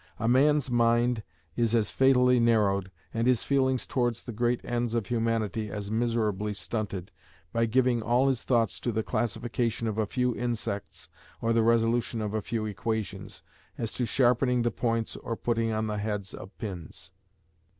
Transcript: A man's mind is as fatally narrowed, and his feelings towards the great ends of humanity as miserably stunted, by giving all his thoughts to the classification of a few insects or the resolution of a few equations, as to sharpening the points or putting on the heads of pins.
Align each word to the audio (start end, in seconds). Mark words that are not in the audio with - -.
A 0.17 0.27
man's 0.27 0.71
mind 0.71 1.21
is 1.55 1.75
as 1.75 1.91
fatally 1.91 2.39
narrowed, 2.39 2.89
and 3.13 3.27
his 3.27 3.43
feelings 3.43 3.85
towards 3.85 4.23
the 4.23 4.31
great 4.31 4.59
ends 4.65 4.95
of 4.95 5.05
humanity 5.05 5.69
as 5.69 5.91
miserably 5.91 6.55
stunted, 6.55 7.11
by 7.53 7.67
giving 7.67 8.01
all 8.01 8.27
his 8.27 8.41
thoughts 8.41 8.79
to 8.79 8.91
the 8.91 9.03
classification 9.03 9.87
of 9.87 9.99
a 9.99 10.07
few 10.07 10.35
insects 10.35 11.07
or 11.39 11.53
the 11.53 11.61
resolution 11.61 12.19
of 12.19 12.33
a 12.33 12.41
few 12.41 12.65
equations, 12.65 13.43
as 13.77 13.91
to 13.93 14.07
sharpening 14.07 14.63
the 14.63 14.71
points 14.71 15.17
or 15.17 15.35
putting 15.37 15.71
on 15.71 15.85
the 15.85 15.99
heads 15.99 16.33
of 16.33 16.49
pins. 16.57 17.11